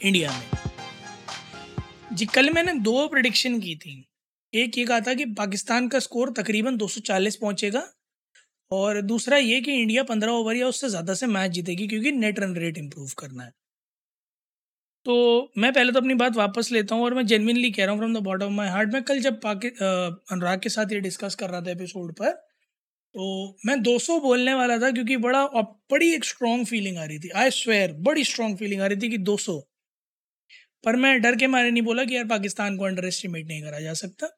India 0.00 0.30
में। 0.30 0.46
जी, 2.12 2.26
कल 2.26 2.50
मैंने 2.50 2.72
दो 2.80 3.06
प्रडिक्शन 3.08 3.58
की 3.60 3.74
थी। 3.76 4.02
एक 4.52 4.78
ये 4.78 4.84
कहा 4.84 5.00
था 5.00 5.14
कि 5.14 5.24
पाकिस्तान 5.34 5.88
का 5.88 5.98
स्कोर 5.98 6.32
तकरीबन 6.32 6.76
240 6.76 7.36
पहुंचेगा 7.36 7.82
और 8.70 9.00
दूसरा 9.02 9.36
ये 9.38 9.60
कि 9.60 9.72
इंडिया 9.72 10.02
15 10.04 10.32
ओवर 10.32 10.56
या 10.56 10.66
उससे 10.68 10.88
ज़्यादा 10.88 11.14
से 11.14 11.26
मैच 11.28 11.50
जीतेगी 11.50 11.86
क्योंकि 11.88 12.12
नेट 12.14 12.38
रन 12.40 12.54
रेट 12.56 12.78
इम्प्रूव 12.78 13.10
करना 13.18 13.44
है। 13.44 13.50
तो 15.06 15.52
मैं 15.58 15.72
पहले 15.72 15.92
तो 15.92 15.98
अपनी 15.98 16.14
बात 16.14 16.36
वापस 16.36 16.70
लेता 16.72 16.94
हूँ 16.94 17.04
और 17.04 17.14
मैं 17.14 17.26
जेनविनली 17.26 17.70
कह 17.70 17.84
रहा 17.84 17.92
हूँ 17.92 18.00
from 18.00 18.14
the 18.14 18.22
bottom 18.24 18.46
of 18.46 18.52
my 18.52 18.68
heart 18.68 18.92
मैं 18.92 19.02
कल 19.04 19.20
जब 19.20 19.40
पाकि 19.42 19.68
अनुराग 19.68 20.60
के 20.60 20.68
साथ 20.68 20.92
ये 20.92 21.00
डिस्कस 21.00 21.34
कर 21.34 21.50
रहा 21.50 21.60
था 21.60 21.70
एपिसोड 21.70 22.12
पर 22.14 22.30
तो 23.14 23.56
मैं 23.66 23.76
200 23.82 24.18
बोलने 24.22 24.54
वाला 24.54 24.78
था 24.78 24.90
क्योंकि 24.90 25.16
बड़ा 25.18 25.44
बड़ी 25.90 26.12
एक 26.14 26.24
स्ट्रॉन्ग 26.24 26.66
फीलिंग 26.66 26.98
आ 26.98 27.04
रही 27.04 27.18
थी। 27.18 27.28
आई 27.36 27.50
स्वेयर 27.52 27.92
बड़ी 28.02 28.24
स्ट्रॉन्ग 28.24 28.58
फीलिंग 28.58 28.82
आ 28.82 28.86
रही 28.86 29.00
थी 29.02 29.10
कि 29.10 29.18
200 29.20 29.56
पर 30.86 30.96
मैं 30.96 31.20
डर 31.22 31.36
के 31.36 31.46
मारे 31.46 31.70
नहीं 31.70 31.82
बोला 31.82 32.04
कि 32.04 32.16
यार 32.16 32.24
पाकिस्तान 32.26 32.76
को 32.78 32.84
अंडर 32.84 33.04
एस्टिमेट 33.06 33.46
नहीं 33.48 33.62
करा 33.62 33.80
जा 33.80 33.92
सकता। 33.94 34.28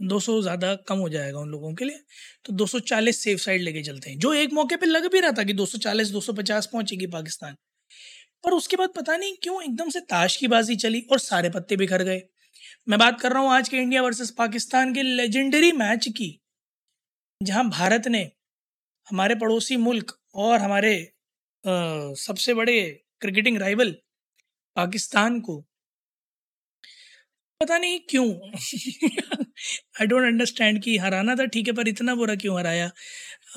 200 0.00 0.40
ज़्यादा 0.42 0.74
कम 0.88 0.98
हो 0.98 1.08
जाएगा 1.08 1.38
उन 1.38 1.50
लोगों 1.50 1.72
के 1.74 1.84
लिए। 1.84 1.98
तो 2.44 2.52
240 2.52 3.22
सेफ़ 3.24 3.40
साइड 3.40 3.62
लेके 3.62 3.82
चलते 3.82 4.10
हैं 4.10 4.18
जो 4.18 4.32
एक 4.34 4.52
मौके 4.52 4.76
पे 4.76 4.86
लग 4.86 5.10
भी 5.12 5.20
रहा 5.20 5.32
था 5.32 5.44
कि 5.44 5.52
240 5.52 6.10
250 6.12 6.66
पहुंचेगी 6.66 7.06
पाकिस्तान। 7.08 7.56
पर 8.44 8.52
उसके 8.52 8.76
बाद 8.76 8.90
पता 8.96 9.16
नहीं 9.16 9.34
क्यों 9.42 9.62
एकदम 9.62 9.90
से 9.90 10.00
ताश 10.10 10.36
की 10.36 10.48
बाजी 10.48 10.76
चली 10.76 11.00
और 11.12 11.18
सारे 11.20 11.50
पत्ते 11.50 11.76
बिखर 11.76 12.02
गए। 12.02 12.22
मैं 12.88 12.98
बात 12.98 13.20
कर 13.20 13.32
रहा 13.32 13.42
हूँ 13.42 13.52
आज 13.52 13.68
के 13.68 13.76
इंडिया 13.76 14.02
वर्सेस 14.02 14.30
पाकिस्तान 14.38 14.94
के 14.94 15.02
लेजेंडरी 15.02 15.72
मैच 15.74 16.08
की 16.08 16.30
जहाँ 17.40 17.68
भारत 17.70 18.08
ने 18.08 18.22
हमारे 19.08 19.34
पड़ोसी 19.34 19.76
मुल्क 19.78 20.18
और 20.36 20.58
हमारे 20.60 20.94
आ, 21.64 21.72
सबसे 22.18 22.54
बड़े 22.54 22.80
क्रिकेटिंग 23.20 23.58
राइवल 23.58 23.94
पाकिस्तान 24.76 25.40
को। 25.40 25.64
पता 27.60 27.76
नहीं 27.78 27.98
क्यों? 28.10 28.26
आई 30.00 30.06
डोंट 30.06 30.24
अंडरस्टैंड 30.24 30.82
कि 30.82 30.96
हराना 30.98 31.34
था 31.36 31.44
ठीक 31.54 31.66
है 31.68 31.72
पर 31.74 31.88
इतना 31.88 32.14
बुरा 32.14 32.34
क्यों 32.36 32.56
हराया? 32.58 32.90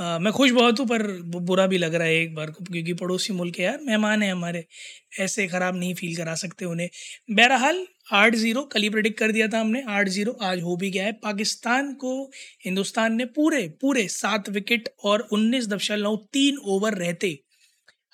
आ, 0.01 0.19
मैं 0.19 0.31
खुश 0.33 0.51
बहुत 0.51 0.79
हूँ 0.79 0.85
पर 0.87 1.03
बुरा 1.41 1.65
भी 1.67 1.77
लग 1.77 1.95
रहा 1.95 2.07
है 2.07 2.15
एक 2.15 2.35
बार 2.35 2.51
को 2.51 2.63
क्योंकि 2.65 2.93
पड़ोसी 2.93 3.33
मुल्क 3.33 3.57
है 3.59 3.65
यार 3.65 3.79
मेहमान 3.83 4.21
है 4.23 4.31
हमारे। 4.31 4.63
ऐसे 5.21 5.47
ख़राब 5.47 5.75
नहीं 5.75 5.93
फील 5.95 6.15
करा 6.17 6.35
सकते 6.35 6.65
उन्हें। 6.65 6.89
बहरहाल 7.31 7.85
आठ 8.13 8.35
ज़ीरो 8.35 8.63
कल 8.73 8.81
ही 8.81 8.89
प्रिडिक्ट 8.89 9.19
कर 9.19 9.31
दिया 9.31 9.47
था 9.47 9.59
हमने 9.59 9.83
आठ 9.89 10.07
ज़ीरो 10.09 10.31
आज 10.43 10.61
हो 10.63 10.75
भी 10.77 10.89
गया 10.91 11.05
है। 11.05 11.11
पाकिस्तान 11.23 11.93
को 11.95 12.13
हिंदुस्तान 12.65 13.15
ने 13.15 13.25
पूरे 13.35 13.67
पूरे 13.81 14.07
सात 14.11 14.49
विकेट 14.51 14.89
और 15.05 15.27
उन्नीस 15.33 15.67
दशमलव 15.69 16.15
तीन 16.33 16.57
ओवर 16.67 16.93
रहते 16.97 17.37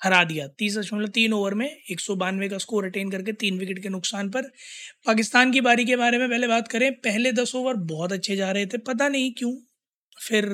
हरा 0.04 0.22
दिया। 0.24 0.46
तीस 0.48 0.76
दशमलव 0.78 1.08
तीन 1.08 1.32
ओवर 1.32 1.54
में 1.54 1.66
एक 1.66 2.00
सौ 2.00 2.14
बानवे 2.16 2.48
का 2.48 2.58
स्कोर 2.58 2.84
अटेन 2.84 3.10
करके 3.10 3.32
तीन 3.34 3.58
विकेट 3.58 3.82
के 3.82 3.88
नुकसान 3.88 4.30
पर। 4.30 4.50
पाकिस्तान 5.06 5.52
की 5.52 5.60
बारी 5.60 5.84
के 5.84 5.96
बारे 5.96 6.18
में 6.18 6.28
पहले 6.28 6.46
बात 6.48 6.68
करें, 6.68 6.92
पहले 6.94 7.32
दस 7.32 7.54
ओवर 7.54 7.74
बहुत 7.86 8.12
अच्छे 8.12 8.36
जा 8.36 8.50
रहे 8.52 8.66
थे, 8.66 8.78
पता 8.80 9.08
नहीं 9.08 9.32
क्यों, 9.32 9.52
फिर 10.18 10.46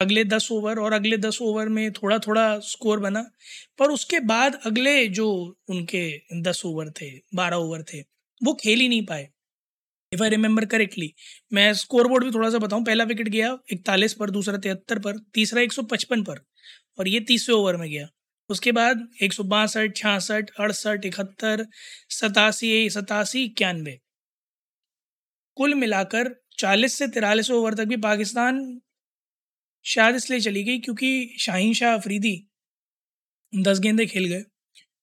अगले 0.00 0.24
दस 0.24 0.48
ओवर 0.52 0.78
और 0.78 0.92
अगले 0.92 1.16
दस 1.16 1.38
ओवर 1.42 1.68
में 1.68 1.92
थोड़ा 1.92 2.18
थोड़ा 2.18 2.58
स्कोर 2.60 3.00
बना, 3.00 3.22
पर 3.78 3.90
उसके 3.90 4.20
बाद 4.20 4.58
अगले 4.66 5.06
जो 5.08 5.28
उनके 5.68 6.02
दस 6.42 6.62
ओवर 6.66 6.90
थे, 6.90 7.10
बारह 7.34 7.56
ओवर 7.56 7.82
थे, 7.82 8.00
वो 8.40 8.54
खेल 8.54 8.80
ही 8.80 8.88
नहीं 8.88 9.04
पाए। 9.06 9.28
इफ़ 10.12 10.22
आई 10.22 10.28
रिमेंबर 10.28 10.64
करेक्टली 10.64 11.12
मैं 11.52 11.72
स्कोर 11.74 12.08
बोर्ड 12.08 12.24
भी 12.24 12.30
थोड़ा 12.30 12.50
सा 12.50 12.58
बताऊँ, 12.58 12.84
पहला 12.84 13.04
विकेट 13.04 13.28
गया 13.28 13.56
इकतालीस 13.72 14.14
पर, 14.14 14.30
दूसरा 14.30 14.58
तिहत्तर 14.58 14.98
पर, 14.98 15.18
तीसरा 15.34 15.62
एक 15.62 15.72
सौ 15.72 15.82
पचपन 15.82 16.22
पर, 16.22 16.44
और 16.98 17.08
ये 17.08 17.20
तीसरे 17.20 17.54
ओवर 17.54 17.76
में 17.76 17.88
गया। 17.90 18.08
उसके 18.52 18.72
बाद 18.72 19.08
एक 19.22 19.32
सौ 19.32 19.42
बासठ, 19.44 19.96
छियासठ, 19.96 20.50
अड़सठ, 20.60 21.06
इकहत्तर, 21.06 21.66
सतासी 22.10 22.70
सतासी, 22.90 23.44
इक्यानवे। 23.44 23.98
कुल 25.56 25.74
मिलाकर 25.74 26.34
चालीस 26.58 26.94
से 26.94 27.08
तिरालीस 27.08 27.50
ओवर 27.50 27.74
तक 27.74 27.84
भी 27.84 27.96
पाकिस्तान 28.02 28.80
शायद 29.84 30.16
इसलिए 30.16 30.40
चली 30.40 30.62
गई 30.64 30.78
क्योंकि 30.78 31.36
शाहीन 31.40 31.72
शाह 31.74 31.94
अफरीदी 31.94 32.34
दस 33.52 33.78
गेंदे 33.78 34.06
खेल 34.06 34.24
गए 34.24 34.42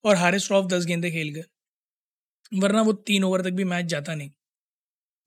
और 0.03 0.15
हारिस 0.15 0.51
रॉफ 0.51 0.65
दस 0.65 0.85
गेंदे 0.85 1.11
खेल 1.11 1.29
गए, 1.29 1.43
वरना 2.53 2.81
वो 2.81 2.93
तीन 2.93 3.23
ओवर 3.23 3.41
तक 3.41 3.51
भी 3.51 3.63
मैच 3.63 3.85
जाता 3.85 4.15
नहीं। 4.15 4.31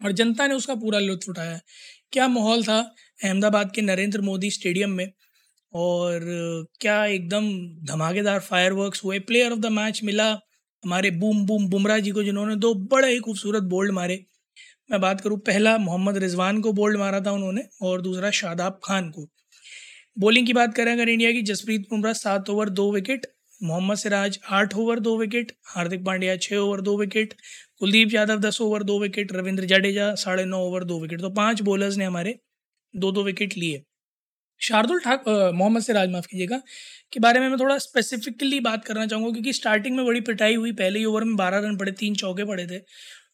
और 0.00 0.12
जनता 0.12 0.46
ने 0.46 0.54
उसका 0.54 0.74
पूरा 0.74 0.98
लुत्फ 0.98 1.28
उठाया। 1.28 1.60
क्या 2.12 2.28
माहौल 2.28 2.64
था 2.64 2.78
अहमदाबाद 3.24 3.72
के 3.74 3.82
नरेंद्र 3.82 4.20
मोदी 4.20 4.50
स्टेडियम 4.50 4.90
में? 4.90 5.06
और 5.74 6.20
क्या 6.80 7.04
एकदम 7.06 7.50
धमाकेदार 7.86 8.40
फायरवर्क्स 8.40 9.04
हुए। 9.04 9.18
प्लेयर 9.20 9.52
ऑफ़ 9.52 9.58
द 9.58 9.66
मैच 9.72 10.00
मिला 10.04 10.28
हमारे 10.82 11.10
बूम 11.12 11.44
बूम 11.46 11.68
बुमराह 11.70 11.98
जी 11.98 12.10
को, 12.10 12.22
जिन्होंने 12.22 12.56
दो 12.56 12.74
बड़े 12.74 13.08
ही 13.08 13.18
खूबसूरत 13.20 13.62
बोल्ड 13.64 13.92
मारे। 13.92 14.24
मैं 14.90 15.00
बात 15.00 15.20
करूँ, 15.20 15.38
पहला 15.38 15.76
मोहम्मद 15.78 16.16
रिजवान 16.18 16.60
को 16.60 16.72
बोल्ड 16.72 16.98
मारा 16.98 17.20
था 17.20 17.32
उन्होंने 17.32 17.62
और 17.82 18.00
दूसरा 18.02 18.30
शादाब 18.32 18.80
खान 18.84 19.10
को। 19.10 19.28
बॉलिंग 20.18 20.46
की 20.46 20.52
बात 20.52 20.74
करें, 20.74 20.92
अगर 20.92 21.08
इंडिया 21.08 21.30
की 21.32 21.42
जसप्रीत 21.42 21.86
बुमराह 21.90 22.12
सात 22.14 22.50
ओवर 22.50 22.68
दो 22.70 22.90
विकेट 22.92 23.26
मोहम्मद 23.60 23.96
सिराज 23.96 24.38
आठ 24.50 24.74
ओवर 24.74 25.00
दो 25.00 25.16
विकेट 25.18 25.52
हार्दिक 25.66 26.04
पांड्या 26.04 26.36
छः 26.36 26.56
ओवर 26.56 26.80
दो 26.80 26.96
विकेट 26.98 27.34
कुलदीप 27.78 28.14
यादव 28.14 28.40
दस 28.40 28.60
ओवर 28.60 28.82
दो 28.82 28.98
विकेट 29.00 29.32
रविंद्र 29.32 29.64
जडेजा 29.64 30.14
साढ़े 30.14 30.44
नौ 30.44 30.58
ओवर 30.60 30.84
दो 30.84 30.98
विकेट 31.00 31.20
तो 31.20 31.30
पाँच 31.30 31.62
बॉलर्स 31.62 31.96
ने 31.96 32.04
हमारे 32.04 32.34
दो 32.94 33.12
दो 33.12 33.22
विकेट 33.24 33.56
लिए। 33.56 33.82
शार्दुल 34.62 35.00
ठाकुर 35.00 35.52
मोहम्मद 35.52 35.82
सिराज, 35.82 36.10
माफ़ 36.10 36.26
कीजिएगा, 36.26 36.60
के 37.12 37.20
बारे 37.20 37.40
में 37.40 37.48
मैं 37.48 37.58
थोड़ा 37.60 37.78
स्पेसिफिकली 37.78 38.60
बात 38.60 38.84
करना 38.84 39.06
चाहूँगा, 39.06 39.30
क्योंकि 39.32 39.52
स्टार्टिंग 39.52 39.96
में 39.96 40.04
बड़ी 40.06 40.20
पिटाई 40.22 40.54
हुई, 40.54 40.72
पहले 40.74 40.98
ही 40.98 41.04
ओवर 41.04 41.24
में 41.24 41.36
बारह 41.36 41.58
रन 41.60 41.76
पड़े, 41.76 41.92
तीन 41.94 42.14
चौके 42.14 42.44
पड़े 42.44 42.66
थे, 42.66 42.78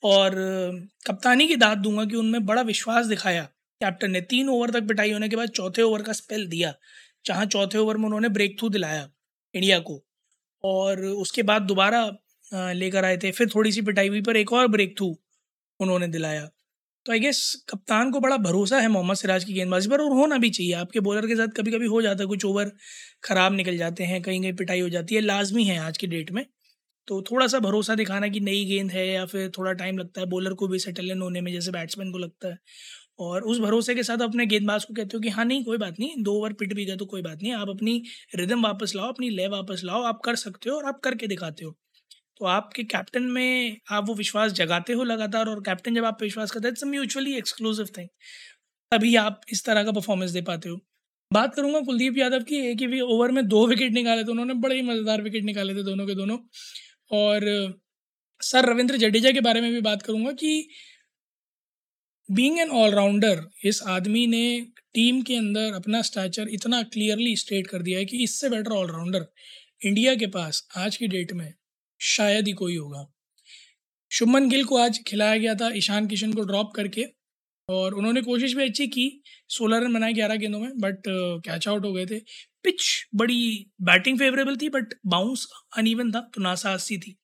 और 0.04 0.34
कप्तानी 1.06 1.46
की 1.48 1.56
दाद 1.56 1.78
दूँगा 1.78 2.04
कि 2.04 2.16
उनमें 2.16 2.46
बड़ा 2.46 2.62
विश्वास 2.64 3.06
दिखाया 3.06 3.42
कैप्टन 3.80 4.10
ने, 4.10 4.20
तीन 4.22 4.48
ओवर 4.48 4.70
तक 4.70 4.88
पिटाई 4.88 5.12
होने 5.12 5.28
के 5.28 5.36
बाद 5.36 5.48
चौथे 5.50 5.82
ओवर 5.82 6.02
का 6.02 6.12
स्पेल 6.14 6.46
दिया, 6.48 6.74
जहाँ 7.26 7.46
चौथे 7.46 7.78
ओवर 7.78 7.96
में 7.96 8.04
उन्होंने 8.06 8.28
ब्रेक 8.30 8.58
थ्रू 8.58 8.68
दिलाया 8.68 9.08
इंडिया 9.54 9.78
को, 9.80 10.02
और 10.64 11.04
उसके 11.04 11.42
बाद 11.42 11.62
दोबारा 11.64 12.10
लेकर 12.52 13.04
आए 13.04 13.16
थे, 13.16 13.30
फिर 13.30 13.48
थोड़ी 13.54 13.72
सी 13.72 13.82
पिटाई 13.82 14.08
हुई, 14.08 14.20
पर 14.22 14.36
एक 14.36 14.52
और 14.52 14.68
ब्रेक 14.68 14.96
थ्रू 14.98 15.16
उन्होंने 15.80 16.06
दिलाया 16.08 16.48
तो 17.08 17.12
आई 17.12 17.20
गेस 17.20 17.38
कप्तान 17.68 18.10
को 18.10 18.20
बड़ा 18.20 18.36
भरोसा 18.36 18.78
है 18.80 18.88
मोहम्मद 18.88 19.16
सिराज 19.16 19.44
की 19.44 19.52
गेंदबाजी 19.52 19.88
पर, 19.88 20.00
और 20.00 20.12
होना 20.12 20.38
भी 20.38 20.50
चाहिए। 20.50 20.72
आपके 20.72 21.00
बॉलर 21.00 21.26
के 21.26 21.36
साथ 21.36 21.48
कभी 21.48 21.70
कभी 21.72 21.86
हो 21.86 22.00
जाता 22.02 22.22
है, 22.22 22.26
कुछ 22.28 22.44
ओवर 22.44 22.72
ख़राब 23.24 23.52
निकल 23.52 23.76
जाते 23.76 24.04
हैं, 24.04 24.20
कहीं 24.22 24.40
कहीं 24.42 24.52
पिटाई 24.52 24.80
हो 24.80 24.88
जाती 24.88 25.14
है, 25.14 25.20
लाजमी 25.20 25.64
है 25.64 25.78
आज 25.78 25.98
की 25.98 26.06
डेट 26.06 26.30
में। 26.30 26.44
तो 27.08 27.22
थोड़ा 27.22 27.46
सा 27.46 27.58
भरोसा 27.58 27.94
दिखाना 27.94 28.28
कि 28.28 28.40
नई 28.40 28.64
गेंद 28.64 28.90
है, 28.90 29.06
या 29.08 29.24
फिर 29.26 29.50
थोड़ा 29.58 29.72
टाइम 29.72 29.98
लगता 29.98 30.20
है 30.20 30.26
बॉलर 30.26 30.54
को 30.54 30.68
भी 30.68 30.78
सेटल 30.78 31.10
इन 31.10 31.22
होने 31.22 31.40
में, 31.40 31.52
जैसे 31.52 31.70
बैट्समैन 31.70 32.12
को 32.12 32.18
लगता 32.18 32.48
है। 32.48 32.58
और 33.20 33.42
उस 33.44 33.60
भरोसे 33.60 33.94
के 33.94 34.02
साथ 34.02 34.18
अपने 34.18 34.46
गेंदबाज 34.46 34.84
को 34.84 34.94
कहते 34.94 35.16
हो 35.16 35.20
कि 35.20 35.28
हाँ 35.28 35.44
नहीं, 35.44 35.64
कोई 35.64 35.78
बात 35.78 36.00
नहीं, 36.00 36.22
दो 36.24 36.34
ओवर 36.34 36.52
पिट 36.52 36.74
भी 36.74 36.84
गए 36.84 36.96
तो 36.96 37.06
कोई 37.06 37.22
बात 37.22 37.42
नहीं, 37.42 37.52
आप 37.52 37.68
अपनी 37.68 38.02
रिदम 38.34 38.62
वापस 38.62 38.92
लाओ, 38.96 39.08
अपनी 39.08 39.30
लय 39.30 39.48
वापस 39.48 39.82
लाओ, 39.84 40.02
आप 40.02 40.20
कर 40.24 40.36
सकते 40.36 40.70
हो 40.70 40.76
और 40.76 40.84
आप 40.84 41.00
करके 41.04 41.26
दिखाते 41.26 41.64
हो। 41.64 41.76
तो 42.40 42.46
आपके 42.46 42.82
कैप्टन 42.84 43.22
में 43.32 43.78
आप 43.90 44.04
वो 44.08 44.14
विश्वास 44.14 44.52
जगाते 44.52 44.92
हो 44.92 45.04
लगातार 45.04 45.48
और 45.48 45.60
कैप्टन 45.60 45.94
जब 45.94 46.04
आप 46.04 46.22
विश्वास 46.22 46.50
करते 46.50 46.68
हैं 46.68 46.72
इट्स 46.72 46.84
म्यूचुअली 46.84 47.34
एक्सक्लूसिव 47.36 47.86
थिंग 47.98 48.08
तभी 48.92 49.14
आप 49.16 49.40
इस 49.52 49.64
तरह 49.64 49.84
का 49.84 49.92
परफॉर्मेंस 49.92 50.30
दे 50.30 50.42
पाते 50.42 50.68
हो। 50.68 50.76
बात 51.30 51.54
करूँगा 51.54 51.80
कुलदीप 51.80 52.18
यादव 52.18 52.42
की, 52.42 52.56
एक 52.70 52.80
ही 52.82 53.00
ओवर 53.00 53.30
में 53.30 53.46
दो 53.48 53.66
विकेट 53.66 53.92
निकाले 53.92 54.24
थे 54.24 54.30
उन्होंने, 54.30 54.54
बड़े 54.54 54.76
ही 54.76 54.82
मज़ेदार 54.82 55.22
विकेट 55.22 55.44
निकाले 55.44 55.74
थे 55.74 55.82
दोनों 55.82 56.06
के 56.06 56.14
दोनों। 56.14 56.38
और 57.12 57.44
सर 58.40 58.68
रविंद्र 58.70 58.96
जडेजा 58.96 59.30
के 59.32 59.40
बारे 59.40 59.60
में 59.60 59.70
भी 59.72 59.80
बात 59.80 60.02
करूँगा 60.02 60.32
कि 60.32 60.68
बीइंग 62.28 62.58
एन 62.58 62.70
ऑलराउंडर 62.70 63.44
इस 63.64 63.82
आदमी 63.88 64.26
ने 64.26 64.60
टीम 64.94 65.22
के 65.22 65.36
अंदर 65.36 65.74
अपना 65.74 66.02
स्टैचर 66.02 66.48
इतना 66.50 66.82
क्लियरली 66.82 67.36
स्टेट 67.36 67.66
कर 67.66 67.82
दिया 67.82 67.98
है 67.98 68.04
कि 68.04 68.22
इससे 68.24 68.48
बेटर 68.48 68.72
ऑलराउंडर 68.72 69.26
इंडिया 69.86 70.14
के 70.14 70.26
पास 70.26 70.66
आज 70.76 70.96
की 70.96 71.08
डेट 71.08 71.32
में 71.32 71.52
शायद 72.00 72.46
ही 72.46 72.52
कोई 72.54 72.76
होगा। 72.76 73.06
शुभमन 74.10 74.48
गिल 74.48 74.64
को 74.64 74.76
आज 74.78 74.98
खिलाया 75.06 75.36
गया 75.36 75.54
था 75.54 75.70
ईशान 75.76 76.06
किशन 76.06 76.32
को 76.32 76.42
ड्रॉप 76.42 76.72
करके 76.74 77.04
और 77.68 77.94
उन्होंने 77.94 78.20
कोशिश 78.22 78.54
भी 78.54 78.64
अच्छी 78.64 78.86
की, 78.88 79.22
सोलह 79.48 79.78
रन 79.78 79.94
बनाए 79.94 80.12
ग्यारह 80.12 80.36
गेंदों 80.36 80.60
में 80.60 80.70
बट 80.78 81.02
कैच 81.08 81.68
आउट 81.68 81.84
हो 81.84 81.92
गए 81.92 82.06
थे। 82.06 82.18
पिच 82.64 82.82
बड़ी 83.14 83.66
बैटिंग 83.82 84.18
फेवरेबल 84.18 84.56
थी 84.56 84.68
बट 84.68 84.94
बाउंस 85.06 85.46
अनइवन 85.76 86.12
था 86.12 86.20
तो 86.34 86.42
नासासी 86.42 86.98
थी। 86.98 87.16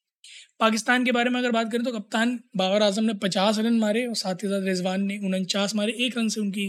पाकिस्तान 0.60 1.04
के 1.04 1.12
बारे 1.12 1.30
में 1.30 1.38
अगर 1.40 1.50
बात 1.50 1.70
करें 1.72 1.84
तो 1.84 1.92
कप्तान 1.92 2.38
बाबर 2.56 2.82
आज़म 2.82 3.04
ने 3.04 3.14
पचास 3.14 3.58
रन 3.58 3.78
मारे 3.78 4.06
और 4.06 4.14
साथ 4.14 4.44
ही 4.44 4.48
साथ 4.48 4.66
रिजवान 4.66 5.02
ने 5.02 5.18
उनचास 5.18 5.74
मारे, 5.74 5.92
एक 5.92 6.18
रन 6.18 6.28
से 6.28 6.40
उनकी 6.40 6.66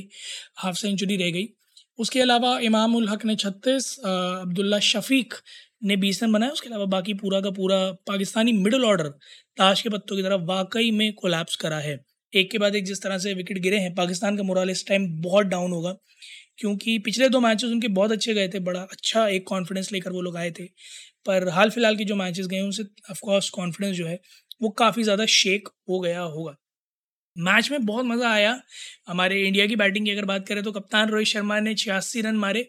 हाफ़ 0.57 0.75
सेंचुरी 0.75 1.17
रह 1.17 1.31
गई। 1.31 1.47
उसके 1.99 2.21
अलावा 2.21 2.57
इमाम 2.59 2.97
हक 3.09 3.25
ने 3.25 3.35
छत्तीस 3.35 3.97
अब्दुल्ला 3.99 4.79
शफीक 4.79 5.33
ने 5.85 5.95
बीस 5.97 6.21
रन 6.23 6.31
बनाए, 6.31 6.49
उसके 6.49 6.69
अलावा 6.69 6.85
बाकी 6.87 7.13
पूरा 7.15 7.39
का 7.41 7.49
पूरा 7.51 7.77
पाकिस्तानी 8.07 8.53
मिडल 8.53 8.85
ऑर्डर 8.85 9.09
ताश 9.57 9.81
के 9.81 9.89
पत्तों 9.89 10.15
की 10.15 10.23
तरफ़ 10.23 10.41
वाकई 10.43 10.91
में 10.91 11.11
कोलैप्स 11.15 11.55
करा 11.55 11.79
है। 11.79 11.99
एक 12.33 12.51
के 12.51 12.57
बाद 12.57 12.75
एक 12.75 12.85
जिस 12.85 13.01
तरह 13.01 13.17
से 13.17 13.33
विकेट 13.33 13.57
गिरे 13.59 13.77
हैं, 13.77 13.93
पाकिस्तान 13.95 14.37
का 14.37 14.43
मोरल 14.43 14.69
इस 14.69 14.87
टाइम 14.87 15.07
बहुत 15.21 15.45
डाउन 15.47 15.71
होगा, 15.71 15.95
क्योंकि 16.59 16.97
पिछले 16.99 17.29
दो 17.29 17.39
मैचेस 17.39 17.69
उनके 17.71 17.87
बहुत 17.89 18.11
अच्छे 18.11 18.33
गए 18.33 18.47
थे, 18.47 18.59
बड़ा 18.61 18.81
अच्छा 18.81 19.27
एक 19.29 19.47
कॉन्फिडेंस 19.47 19.91
लेकर 19.91 20.11
वो 20.11 20.21
लोग 20.21 20.37
आए 20.37 20.51
थे। 20.51 20.65
पर 21.25 21.47
हाल 21.49 21.69
फ़िलहाल 21.69 21.95
के 21.95 22.05
जो 22.05 22.15
मैचेस 22.15 22.47
गए 22.47 22.59
उनसे 22.61 22.83
ऑफकोर्स 23.11 23.49
कॉन्फिडेंस 23.51 23.95
जो 23.95 24.07
है, 24.07 24.19
वो 24.61 24.69
काफ़ी 24.79 25.03
ज़्यादा 25.03 25.25
शेक 25.31 25.69
हो 25.89 25.99
गया 25.99 26.21
होगा। 26.21 26.55
मैच 27.35 27.69
में 27.71 27.85
बहुत 27.85 28.05
मज़ा 28.05 28.29
आया। 28.29 28.59
हमारे 29.07 29.41
इंडिया 29.41 29.65
की 29.67 29.75
बैटिंग 29.75 30.05
की 30.05 30.11
अगर 30.11 30.25
बात 30.25 30.47
करें 30.47 30.63
तो 30.63 30.71
कप्तान 30.71 31.09
रोहित 31.09 31.27
शर्मा 31.27 31.59
ने 31.59 31.73
छियासी 31.75 32.21
रन 32.21 32.35
मारे 32.37 32.61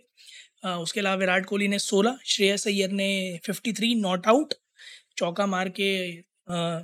उसके 0.62 1.00
अलावा 1.00 1.16
विराट 1.16 1.46
कोहली 1.46 1.68
ने 1.68 1.78
सोलह 1.78 2.18
श्रेयस 2.26 2.66
अय्यर 2.66 2.90
ने 2.90 3.08
फिफ्टी 3.44 3.72
थ्री 3.72 3.94
नॉट 3.94 4.26
आउट 4.26 4.54
चौका 5.18 5.46
मार 5.46 5.68
के 5.80 5.90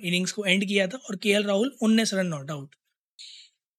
इनिंग्स 0.08 0.32
को 0.32 0.44
एंड 0.44 0.64
किया 0.64 0.86
था 0.86 0.98
और 0.98 1.16
के 1.16 1.42
राहुल 1.42 1.76
उन्नीस 1.82 2.14
रन 2.14 2.26
नॉट 2.26 2.50
आउट 2.50 2.74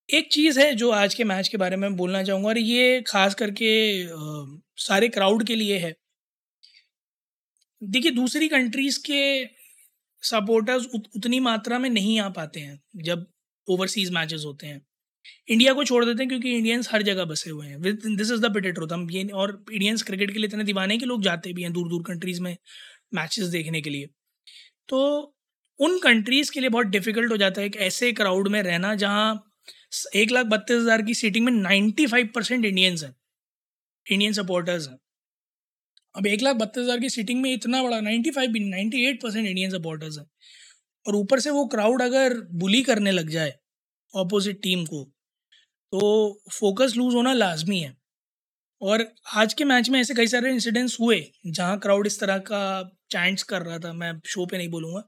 एक 0.10 0.32
चीज़ 0.34 0.60
है 0.60 0.74
जो 0.76 0.90
आज 0.92 1.14
के 1.16 1.24
मैच 1.24 1.48
के 1.48 1.58
बारे 1.58 1.78
में 1.78 1.96
बोलना 1.96 2.24
चाहूँगा 2.24 2.48
और 2.50 2.58
ये 2.58 3.02
खास 3.08 3.36
करके 3.36 3.70
सारे 4.78 5.08
क्राउड 5.10 5.46
के 5.48 5.56
लिए 5.56 5.78
है। 5.80 5.94
देखिए 7.82 8.12
दूसरी 8.12 8.48
कंट्रीज़ 8.48 9.00
के 9.00 9.46
सपोर्टर्स 10.24 10.86
उत, 10.96 11.04
उतनी 11.16 11.40
मात्रा 11.40 11.80
में 11.80 11.90
नहीं 11.90 12.20
आ 12.20 12.30
पाते 12.30 12.60
हैं 12.60 12.82
जब 13.04 13.26
ओवरसीज़ 13.68 14.12
मैचेस 14.12 14.44
होते 14.46 14.68
हैं। 14.68 14.82
इंडिया 15.48 15.74
को 15.74 15.84
छोड़ 15.84 16.04
देते 16.06 16.24
हैं 16.24 16.28
क्योंकि 16.30 16.56
इंडियंस 16.56 16.90
हर 16.92 17.02
जगह 17.04 17.26
बसे 17.26 17.50
हुए 17.50 17.68
हैं। 17.68 17.78
With 17.78 18.02
this 18.18 18.32
is 18.32 18.42
the 18.42 18.58
truth 18.58 18.92
हम 18.92 19.10
ये, 19.12 19.24
और 19.26 19.64
इंडियंस 19.72 20.04
क्रिकेट 20.04 20.32
के 20.32 20.40
लिए 20.40 20.48
इतने 20.48 20.64
दीवाने 20.64 20.98
कि 20.98 21.06
लोग 21.06 21.22
जाते 21.24 21.54
भी 21.54 21.64
हैं 21.64 21.72
दूर 21.74 21.90
दूर 21.90 22.04
कंट्रीज़ 22.08 22.42
में 22.42 22.56
मैचेस 23.14 23.48
देखने 23.50 23.82
के 23.82 23.90
लिए। 23.90 24.10
तो 24.90 25.00
उन 25.80 25.98
कंट्रीज़ 26.00 26.52
के 26.52 26.60
लिए 26.60 26.70
बहुत 26.70 26.88
डिफ़िकल्ट 26.88 27.32
हो 27.32 27.38
जाता 27.38 27.62
है 27.62 27.68
एक 27.68 27.76
ऐसे 27.82 28.12
क्राउड 28.14 28.48
में 28.48 28.62
रहना 28.64 28.94
जहाँ 28.96 29.50
एक 30.16 30.32
लाख 30.32 30.46
बत्तीस 30.46 30.78
हज़ार 30.78 31.02
की 31.02 31.14
सीटिंग 31.14 31.46
में 31.46 31.52
नाइन्टी 31.54 32.06
फाइव 32.08 32.30
परसेंट 32.36 32.66
इंडियंस 32.66 33.04
हैं। 33.04 33.14
इंडियन 34.06 34.34
सपोर्टर्स 34.34 34.88
हैं। 34.88 34.98
अब 36.16 36.28
एक 36.28 36.42
लाख 36.42 36.56
बत्तीस 36.56 36.84
हज़ार 36.84 37.00
की 37.00 37.10
सीटिंग 37.10 37.42
में 37.42 37.52
इतना 37.54 37.82
बड़ा 37.84 38.00
ninety 38.02 38.32
five 38.32 38.54
ninety 38.60 39.06
eight 39.08 39.22
percent 39.22 39.48
Indian 39.48 39.72
supporters 39.72 40.18
हैं। 40.18 40.26
और 41.06 41.16
ऊपर 41.16 41.40
से 41.40 41.50
वो 41.50 41.66
क्राउड 41.66 42.02
अगर 42.02 42.40
बुली 42.56 42.82
करने 42.84 43.12
लग 43.12 43.30
जाए 43.30 43.54
ऑपोजिट 44.14 44.62
टीम 44.64 44.86
को 44.86 45.04
तो 45.94 46.42
फोकस 46.52 46.94
लूज 46.98 47.16
होना 47.16 47.34
लाजमी 47.34 47.80
है। 47.80 47.94
और 48.82 49.06
आज 49.36 49.54
के 49.54 49.64
मैच 49.64 49.90
में 49.90 50.00
ऐसे 50.00 50.14
कई 50.14 50.28
सारे 50.28 50.52
इंसिडेंट्स 50.52 51.00
हुए, 51.00 51.20
जहाँ 51.48 51.80
क्राउड 51.80 52.08
इस 52.08 52.20
तरह 52.20 52.38
का 52.48 52.62
चैंट्स 53.12 53.44
कर 53.44 53.62
रहा 53.62 53.78
था, 53.80 53.92
मैं 53.94 54.14
शो 54.26 54.46
पे 54.46 54.58
नहीं 54.58 54.70
बोलूँगा। 54.70 55.02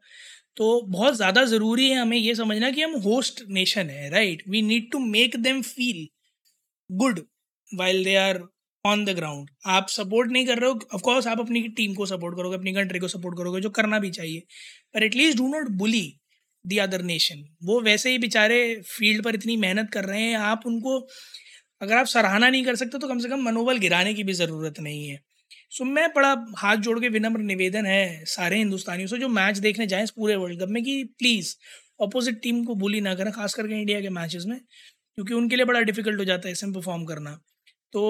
तो 0.57 0.81
बहुत 0.83 1.15
ज़्यादा 1.15 1.43
ज़रूरी 1.45 1.89
है 1.89 1.97
हमें 1.97 2.17
ये 2.17 2.35
समझना 2.35 2.69
कि 2.71 2.81
हम 2.81 2.93
होस्ट 3.01 3.41
नेशन 3.49 3.89
है 3.89 4.09
right 4.09 4.43
we 4.49 4.61
need 4.61 4.91
to 4.91 4.99
make 4.99 5.37
them 5.37 5.61
feel 5.63 6.07
good 6.89 7.19
while 7.71 8.03
they 8.03 8.15
are 8.17 8.39
on 8.85 9.05
the 9.05 9.15
ground 9.15 9.49
आप 9.67 9.87
सपोर्ट 9.89 10.31
नहीं 10.31 10.45
कर 10.45 10.59
रहे 10.59 10.69
हो 10.69 10.79
ऑफकोर्स 10.93 11.27
आप 11.27 11.39
अपनी 11.39 11.67
टीम 11.69 11.93
को 11.93 12.05
सपोर्ट 12.05 12.35
करोगे, 12.37 12.57
अपनी 12.57 12.73
कंट्री 12.73 12.99
को 12.99 13.07
सपोर्ट 13.07 13.37
करोगे, 13.37 13.61
जो 13.61 13.69
करना 13.71 13.99
भी 13.99 14.11
चाहिए। 14.11 14.43
पर 14.93 15.03
at least 15.03 15.37
do 15.37 15.47
not 15.47 15.69
bully 15.77 16.05
the 16.65 16.77
other 16.79 17.01
nation 17.03 17.43
वो 17.63 17.79
वैसे 17.81 18.11
ही 18.11 18.17
बेचारे 18.19 18.59
फ़ील्ड 18.87 19.23
पर 19.23 19.35
इतनी 19.35 19.57
मेहनत 19.57 19.89
कर 19.93 20.05
रहे 20.05 20.21
हैं, 20.21 20.35
आप 20.37 20.61
उनको, 20.65 20.99
अगर 21.81 21.95
आप 21.97 22.05
सराहना 22.07 22.49
नहीं 22.49 22.63
कर 22.65 22.75
सकते 22.75 22.99
तो 22.99 23.07
कम 23.07 23.19
से 23.19 23.29
कम 23.29 23.41
मनोबल 23.43 23.77
गिराने 23.79 24.13
की 24.13 24.23
भी 24.23 24.33
ज़रूरत 24.33 24.79
नहीं 24.79 25.07
है। 25.07 25.19
सो 25.71 25.83
मैं 25.85 26.07
बड़ा 26.13 26.35
हाथ 26.57 26.77
जोड़ 26.79 26.99
के 26.99 27.09
विनम्र 27.09 27.39
निवेदन 27.43 27.85
है 27.85 28.25
सारे 28.27 28.57
हिंदुस्तानियों 28.57 29.07
से, 29.07 29.17
जो 29.17 29.27
मैच 29.29 29.57
देखने 29.59 29.87
जाएँ 29.87 30.03
इस 30.03 30.11
पूरे 30.11 30.35
वर्ल्ड 30.35 30.61
कप 30.61 30.69
में, 30.69 30.83
कि 30.83 31.03
प्लीज़ 31.19 31.55
अपोजिट 32.01 32.39
टीम 32.43 32.63
को 32.65 32.75
बुली 32.75 33.01
ना 33.01 33.15
करें, 33.15 33.31
खास 33.33 33.53
करके 33.53 33.79
इंडिया 33.81 34.01
के 34.01 34.09
मैचेस 34.11 34.45
में, 34.47 34.57
क्योंकि 34.59 35.33
उनके 35.33 35.55
लिए 35.55 35.65
बड़ा 35.65 35.81
डिफ़िकल्ट 35.81 36.19
हो 36.19 36.25
जाता 36.25 36.47
है 36.47 36.51
इसमें 36.51 36.73
परफॉर्म 36.73 37.05
करना। 37.05 37.39
तो 37.93 38.01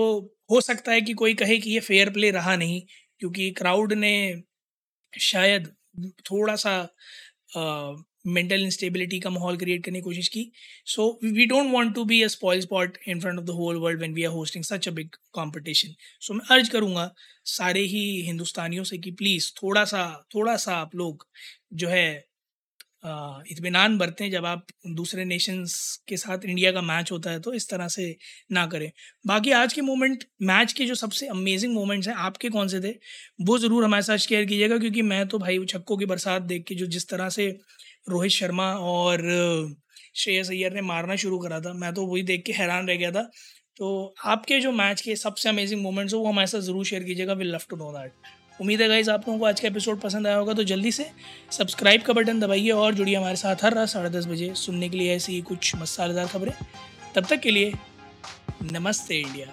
हो 0.51 0.61
सकता 0.61 0.91
है 0.91 1.01
कि 1.01 1.13
कोई 1.15 1.33
कहे 1.35 1.57
कि 1.57 1.71
ये 1.71 1.79
फेयर 1.81 2.09
प्ले 2.09 2.31
रहा 2.31 2.55
नहीं, 2.55 2.81
क्योंकि 3.19 3.49
क्राउड 3.53 3.93
ने 3.95 4.13
शायद 5.13 5.67
थोड़ा 6.21 6.55
सा 6.57 6.77
मेंटल 8.27 8.63
इंस्टेबिलिटी 8.63 9.19
का 9.19 9.29
माहौल 9.29 9.57
क्रिएट 9.57 9.83
करने 9.85 9.99
की 9.99 10.03
कोशिश 10.03 10.27
की। 10.27 10.51
So 10.87 11.07
we 11.25 11.45
don't 11.45 11.71
want 11.73 11.93
to 11.95 12.05
be 12.05 12.21
a 12.23 12.27
spoil 12.29 12.61
sport 12.61 12.97
in 13.07 13.19
front 13.19 13.39
of 13.39 13.45
the 13.45 13.49
whole 13.59 13.77
world 13.77 13.99
when 13.99 14.13
we 14.13 14.23
are 14.23 14.31
hosting 14.31 14.63
such 14.65 14.87
a 14.87 14.91
big 14.91 15.15
competition 15.35 15.95
so 16.21 16.33
मैं 16.33 16.45
अर्ज़ 16.51 16.71
करूँगा 16.71 17.11
सारे 17.47 17.81
ही 17.87 18.05
हिंदुस्तानियों 18.27 18.83
से 18.83 18.97
कि 18.97 19.11
प्लीज़ 19.13 19.51
थोड़ा 19.63 19.83
सा 19.85 20.05
थोड़ा 20.35 20.55
सा 20.57 20.75
आप 20.77 20.95
लोग 20.95 21.27
जो 21.73 21.87
है 21.89 22.07
इतमान 23.51 23.97
बरतें 23.97 24.29
जब 24.31 24.45
आप 24.45 24.67
दूसरे 24.95 25.23
नेशंस 25.25 25.73
के 26.07 26.17
साथ 26.17 26.45
इंडिया 26.45 26.71
का 26.71 26.81
मैच 26.81 27.11
होता 27.11 27.31
है 27.31 27.39
तो 27.39 27.53
इस 27.53 27.69
तरह 27.69 27.87
से 27.87 28.05
ना 28.51 28.65
करें। 28.67 28.91
बाकी 29.25 29.51
आज 29.53 29.73
के 29.73 29.81
मोमेंट 29.81 30.23
मैच 30.43 30.73
के 30.73 30.85
जो 30.85 30.95
सबसे 30.95 31.27
अमेजिंग 31.27 31.73
मोमेंट्स 31.73 32.07
हैं, 32.07 32.15
आपके 32.15 32.49
कौन 32.49 32.67
से 32.67 32.79
थे? 32.81 32.91
वो 33.41 33.57
ज़रूर 33.57 33.83
हमारे 33.85 34.03
साथ 34.03 34.17
शेयर 34.19 34.45
कीजिएगा 34.45 34.77
क्योंकि 34.79 35.01
मैं 35.03 35.27
तो 35.27 35.39
भाई 35.39 35.65
छक्कों 35.69 35.97
की 35.97 36.05
बरसात 36.05 36.41
देख 36.43 36.63
के 36.67 36.75
जो 36.75 36.85
जिस 36.87 37.07
तरह 37.09 37.29
से 37.29 37.47
रोहित 38.07 38.31
शर्मा 38.31 38.71
और 38.73 39.21
श्रेयस 40.15 40.49
अय्यर 40.49 40.73
ने 40.73 40.81
मारना 40.83 41.15
शुरू 41.15 41.37
करा 41.39 41.59
था। 41.59 41.73
मैं 41.73 41.93
तो 41.93 42.05
वही 42.05 42.23
देख 42.23 42.43
के 42.45 42.53
हैरान 42.53 42.87
रह 42.87 42.95
गया 42.95 43.11
था। 43.11 43.29
तो 43.77 44.13
आपके 44.25 44.59
जो 44.59 44.71
मैच 44.71 45.01
के 45.01 45.15
सबसे 45.15 45.49
अमेजिंग 45.49 45.81
मोमेंट्स 45.81 46.13
हो, 46.13 46.19
वो 46.19 46.27
हमारे 46.27 46.47
साथ 46.47 46.59
ज़रूर 46.61 46.85
शेयर 46.85 47.03
कीजिएगा। 47.03 47.33
Will 47.33 47.53
love 47.53 47.61
to 47.69 47.75
know 47.75 47.91
that 47.91 48.13
उम्मीद 48.61 48.81
है 48.81 48.87
गाइज़ 48.87 49.09
आप 49.11 49.27
लोगों 49.27 49.39
को 49.39 49.45
आज 49.45 49.59
का 49.59 49.67
एपिसोड 49.67 49.99
पसंद 50.01 50.27
आया 50.27 50.35
होगा 50.35 50.53
तो 50.53 50.63
जल्दी 50.63 50.91
से 50.91 51.09
सब्सक्राइब 51.51 52.01
का 52.01 52.13
बटन 52.13 52.39
दबाइए 52.39 52.69
और 52.71 52.93
जुड़िए 52.93 53.15
हमारे 53.15 53.35
साथ 53.35 53.63
हर 53.63 53.73
रात 53.73 53.89
साढ़े 53.89 54.09
दस 54.09 54.25
बजे 54.27 54.53
सुनने 54.55 54.89
के 54.89 54.97
लिए 54.97 55.15
ऐसी 55.15 55.41
कुछ 55.41 55.75
मसालेदार 55.75 56.27
खबरें। 56.27 56.53
तब 57.15 57.25
तक 57.25 57.39
के 57.39 57.51
लिए 57.51 57.73
नमस्ते 58.71 59.19
इंडिया। 59.19 59.47